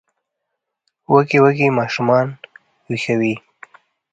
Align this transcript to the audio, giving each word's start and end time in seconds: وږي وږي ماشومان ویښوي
وږي 1.13 1.39
وږي 1.43 1.67
ماشومان 1.79 2.27
ویښوي 2.89 3.33